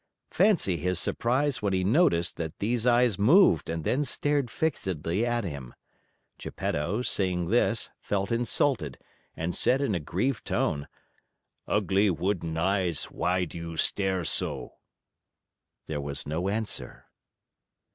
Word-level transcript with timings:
Fancy 0.31 0.77
his 0.77 0.97
surprise 0.97 1.61
when 1.61 1.73
he 1.73 1.83
noticed 1.83 2.35
that 2.37 2.57
these 2.57 2.87
eyes 2.87 3.19
moved 3.19 3.69
and 3.69 3.83
then 3.83 4.03
stared 4.03 4.49
fixedly 4.49 5.23
at 5.23 5.43
him. 5.43 5.75
Geppetto, 6.39 7.03
seeing 7.03 7.49
this, 7.51 7.91
felt 7.99 8.31
insulted 8.31 8.97
and 9.37 9.55
said 9.55 9.79
in 9.79 9.93
a 9.93 9.99
grieved 9.99 10.45
tone: 10.45 10.87
"Ugly 11.67 12.09
wooden 12.09 12.57
eyes, 12.57 13.11
why 13.11 13.45
do 13.45 13.59
you 13.59 13.77
stare 13.77 14.25
so?" 14.25 14.73
There 15.85 16.01
was 16.01 16.25
no 16.25 16.49
answer. 16.49 17.05